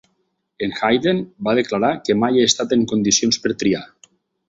En 0.67 0.73
Hayden 0.81 1.19
va 1.49 1.55
declarar 1.61 1.93
que 2.09 2.17
mai 2.25 2.41
he 2.43 2.49
estat 2.53 2.77
en 2.79 2.89
condicions 2.95 3.43
per 3.45 3.57
triar. 3.65 3.89